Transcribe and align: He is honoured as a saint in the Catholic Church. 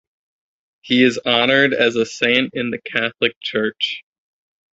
He 0.81 1.03
is 1.03 1.19
honoured 1.27 1.75
as 1.75 1.95
a 1.95 2.07
saint 2.07 2.55
in 2.55 2.71
the 2.71 2.79
Catholic 2.81 3.35
Church. 3.39 4.03